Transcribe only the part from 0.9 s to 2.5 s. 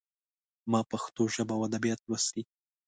پښتو ژبه او ادبيات لوستي.